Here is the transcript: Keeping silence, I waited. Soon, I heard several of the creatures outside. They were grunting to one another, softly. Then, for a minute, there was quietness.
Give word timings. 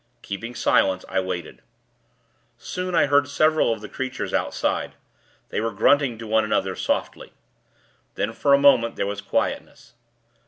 Keeping 0.23 0.55
silence, 0.55 1.05
I 1.07 1.19
waited. 1.19 1.61
Soon, 2.57 2.95
I 2.95 3.05
heard 3.05 3.27
several 3.27 3.71
of 3.71 3.81
the 3.81 3.87
creatures 3.87 4.33
outside. 4.33 4.95
They 5.49 5.61
were 5.61 5.69
grunting 5.69 6.17
to 6.17 6.25
one 6.25 6.43
another, 6.43 6.75
softly. 6.75 7.33
Then, 8.15 8.33
for 8.33 8.51
a 8.51 8.57
minute, 8.57 8.95
there 8.95 9.05
was 9.05 9.21
quietness. 9.21 9.93